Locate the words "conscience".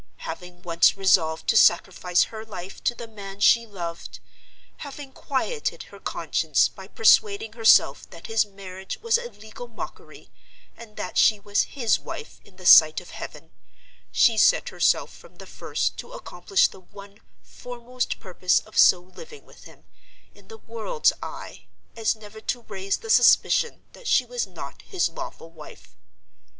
5.99-6.67